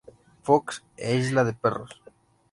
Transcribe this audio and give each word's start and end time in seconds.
Fox" 0.45 0.65
e 0.97 1.09
"Isla 1.23 1.43
de 1.47 1.53
perros". 1.61 1.93